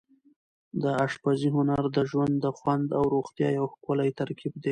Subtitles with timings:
[0.81, 4.59] د اشپزۍ هنر د ژوند د خوند او روغتیا یو ښکلی ترکیب دی.